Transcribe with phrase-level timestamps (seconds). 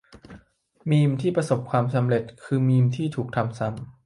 [0.89, 3.81] -มีมที่ประสบความสำเร็จ คือมีมที่ถูกทำซ้ำ